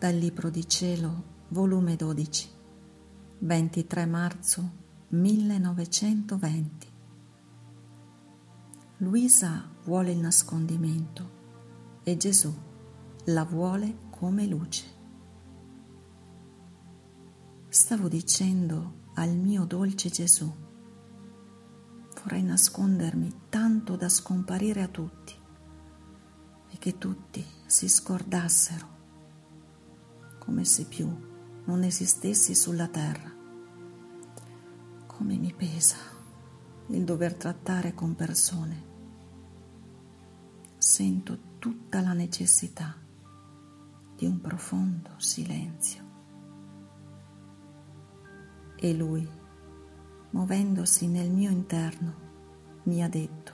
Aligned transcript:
Dal 0.00 0.14
Libro 0.14 0.48
di 0.48 0.66
Cielo, 0.66 1.24
volume 1.48 1.94
12, 1.94 2.48
23 3.40 4.06
marzo 4.06 4.70
1920. 5.08 6.88
Luisa 8.96 9.70
vuole 9.84 10.12
il 10.12 10.16
nascondimento 10.16 11.30
e 12.02 12.16
Gesù 12.16 12.50
la 13.24 13.44
vuole 13.44 14.08
come 14.08 14.46
luce. 14.46 14.86
Stavo 17.68 18.08
dicendo 18.08 19.08
al 19.16 19.36
mio 19.36 19.66
dolce 19.66 20.08
Gesù, 20.08 20.50
vorrei 22.22 22.42
nascondermi 22.42 23.40
tanto 23.50 23.96
da 23.96 24.08
scomparire 24.08 24.80
a 24.80 24.88
tutti 24.88 25.34
e 26.70 26.78
che 26.78 26.96
tutti 26.96 27.44
si 27.66 27.86
scordassero, 27.86 28.99
come 30.40 30.64
se 30.64 30.86
più 30.86 31.06
non 31.64 31.82
esistessi 31.84 32.54
sulla 32.54 32.88
terra. 32.88 33.30
Come 35.06 35.36
mi 35.36 35.52
pesa 35.52 35.96
il 36.86 37.04
dover 37.04 37.34
trattare 37.34 37.94
con 37.94 38.14
persone. 38.16 38.88
Sento 40.78 41.38
tutta 41.58 42.00
la 42.00 42.14
necessità 42.14 42.96
di 44.16 44.24
un 44.24 44.40
profondo 44.40 45.10
silenzio. 45.18 46.08
E 48.76 48.94
lui, 48.94 49.28
muovendosi 50.30 51.06
nel 51.06 51.30
mio 51.30 51.50
interno, 51.50 52.28
mi 52.84 53.04
ha 53.04 53.08
detto, 53.08 53.52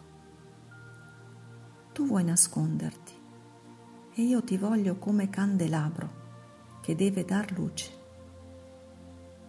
tu 1.93 2.07
vuoi 2.07 2.23
nasconderti 2.23 3.13
e 4.15 4.23
io 4.23 4.43
ti 4.45 4.57
voglio 4.57 4.97
come 4.99 5.29
candelabro 5.29 6.26
che 6.87 6.95
deve 6.95 7.25
dar 7.25 7.51
luce. 7.51 7.91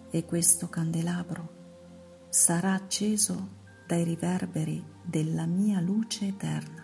E 0.10 0.26
questo 0.26 0.70
candelabro 0.70 2.26
sarà 2.30 2.74
acceso 2.74 3.50
dai 3.86 4.04
riverberi 4.04 4.84
della 5.04 5.46
mia 5.46 5.80
luce 5.80 6.26
eterna. 6.26 6.84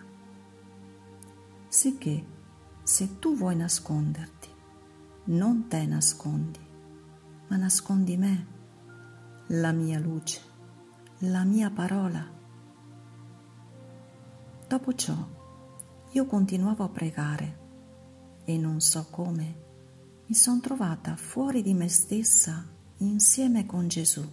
Sicché 1.66 2.24
se 2.84 3.18
tu 3.18 3.34
vuoi 3.34 3.56
nasconderti, 3.56 4.48
non 5.24 5.66
te 5.66 5.84
nascondi, 5.86 6.64
ma 7.48 7.56
nascondi 7.56 8.16
me, 8.16 8.46
la 9.48 9.72
mia 9.72 9.98
luce, 9.98 10.40
la 11.18 11.42
mia 11.42 11.68
parola. 11.70 12.24
Dopo 14.68 14.94
ciò 14.94 15.16
io 16.12 16.26
continuavo 16.26 16.84
a 16.84 16.88
pregare 16.90 17.58
e 18.44 18.56
non 18.56 18.80
so 18.80 19.08
come 19.10 19.62
mi 20.26 20.34
sono 20.34 20.58
trovata 20.60 21.16
fuori 21.16 21.60
di 21.60 21.74
me 21.74 21.88
stessa 21.88 22.66
insieme 22.98 23.66
con 23.66 23.88
Gesù. 23.88 24.26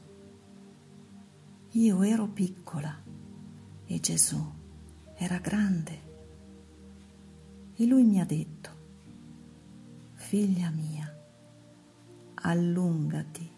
Io 1.71 2.03
ero 2.03 2.27
piccola 2.27 2.97
e 3.85 3.99
Gesù 3.99 4.41
era 5.15 5.39
grande. 5.39 6.09
E 7.75 7.85
lui 7.85 8.03
mi 8.03 8.21
ha 8.21 8.25
detto, 8.25 8.69
figlia 10.13 10.69
mia, 10.69 11.13
allungati 12.35 13.51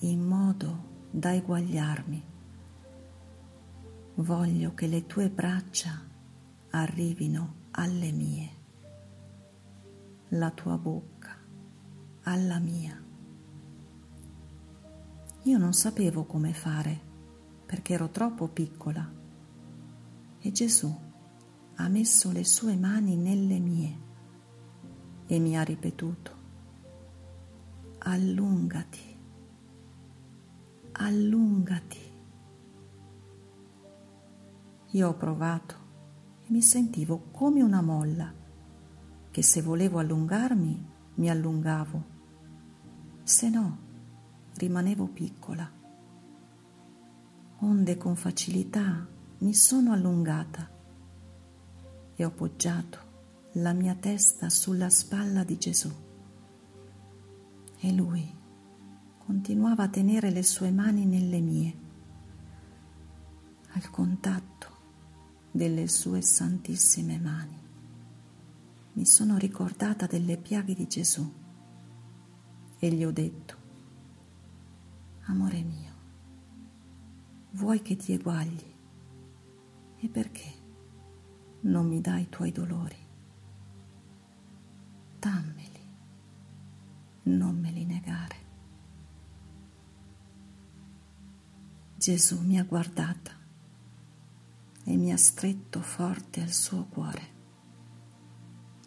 in 0.00 0.20
modo 0.22 1.06
da 1.10 1.34
eguagliarmi. 1.34 2.24
Voglio 4.14 4.74
che 4.74 4.86
le 4.86 5.04
tue 5.04 5.28
braccia 5.28 6.02
arrivino 6.70 7.54
alle 7.72 8.10
mie, 8.10 8.50
la 10.28 10.50
tua 10.50 10.78
bocca 10.78 11.37
alla 12.28 12.58
mia. 12.58 13.02
Io 15.44 15.58
non 15.58 15.72
sapevo 15.72 16.24
come 16.24 16.52
fare 16.52 17.00
perché 17.64 17.94
ero 17.94 18.10
troppo 18.10 18.48
piccola 18.48 19.10
e 20.38 20.52
Gesù 20.52 20.94
ha 21.76 21.88
messo 21.88 22.30
le 22.30 22.44
sue 22.44 22.76
mani 22.76 23.16
nelle 23.16 23.58
mie 23.58 24.06
e 25.26 25.38
mi 25.38 25.56
ha 25.56 25.62
ripetuto, 25.62 26.32
allungati, 28.00 29.16
allungati. 30.92 31.98
Io 34.90 35.08
ho 35.08 35.14
provato 35.14 35.86
mi 36.48 36.60
sentivo 36.62 37.28
come 37.30 37.62
una 37.62 37.82
molla, 37.82 38.32
che 39.30 39.42
se 39.42 39.62
volevo 39.62 39.98
allungarmi 39.98 40.96
mi 41.14 41.30
allungavo, 41.30 42.16
se 43.28 43.50
no 43.50 43.76
rimanevo 44.54 45.06
piccola. 45.06 45.70
Onde 47.58 47.96
con 47.98 48.16
facilità 48.16 49.06
mi 49.38 49.54
sono 49.54 49.92
allungata 49.92 50.68
e 52.16 52.24
ho 52.24 52.30
poggiato 52.30 52.98
la 53.52 53.72
mia 53.74 53.94
testa 53.94 54.48
sulla 54.48 54.88
spalla 54.88 55.44
di 55.44 55.58
Gesù. 55.58 55.92
E 57.80 57.92
lui 57.92 58.34
continuava 59.18 59.84
a 59.84 59.88
tenere 59.88 60.30
le 60.30 60.42
sue 60.42 60.70
mani 60.70 61.04
nelle 61.04 61.40
mie. 61.40 61.76
Al 63.72 63.90
contatto 63.90 64.66
delle 65.50 65.86
sue 65.86 66.22
santissime 66.22 67.18
mani. 67.18 67.58
Mi 68.92 69.04
sono 69.04 69.36
ricordata 69.36 70.06
delle 70.06 70.38
piaghe 70.38 70.74
di 70.74 70.88
Gesù 70.88 71.46
e 72.78 72.90
gli 72.90 73.04
ho 73.04 73.10
detto, 73.10 73.56
amore 75.24 75.62
mio, 75.62 75.92
vuoi 77.52 77.82
che 77.82 77.96
ti 77.96 78.12
eguagli? 78.12 78.74
E 80.00 80.08
perché 80.08 80.52
non 81.62 81.88
mi 81.88 82.00
dai 82.00 82.22
i 82.22 82.28
tuoi 82.28 82.52
dolori? 82.52 82.96
Dammeli, 85.18 85.86
non 87.24 87.58
me 87.58 87.70
li 87.72 87.84
negare. 87.84 88.36
Gesù 91.96 92.40
mi 92.42 92.60
ha 92.60 92.64
guardata 92.64 93.32
e 94.84 94.96
mi 94.96 95.12
ha 95.12 95.16
stretto 95.16 95.80
forte 95.82 96.40
al 96.40 96.52
suo 96.52 96.84
cuore, 96.84 97.36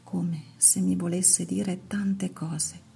come 0.04 0.54
se 0.56 0.80
mi 0.80 0.96
volesse 0.96 1.44
dire 1.44 1.88
tante 1.88 2.32
cose. 2.32 2.90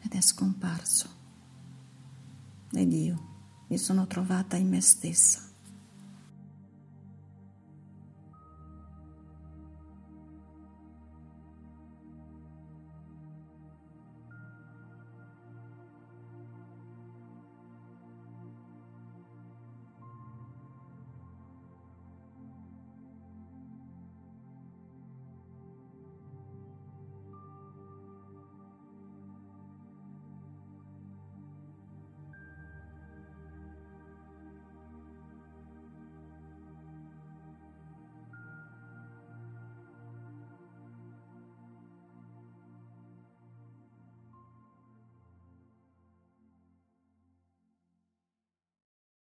Ed 0.00 0.14
è 0.14 0.20
scomparso. 0.20 1.08
Ed 2.72 2.92
io 2.92 3.26
mi 3.68 3.78
sono 3.78 4.06
trovata 4.06 4.56
in 4.56 4.68
me 4.68 4.80
stessa, 4.80 5.47